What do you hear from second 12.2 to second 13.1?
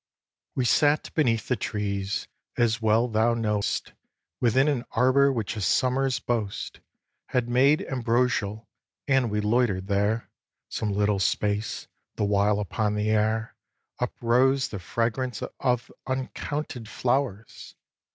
while upon